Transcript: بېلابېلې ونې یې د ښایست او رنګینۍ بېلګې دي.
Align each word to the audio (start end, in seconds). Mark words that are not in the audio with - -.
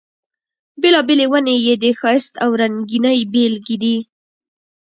بېلابېلې 0.81 1.25
ونې 1.31 1.55
یې 1.65 1.73
د 1.83 1.85
ښایست 1.99 2.33
او 2.43 2.49
رنګینۍ 2.61 3.19
بېلګې 3.31 3.75
دي. 3.83 3.97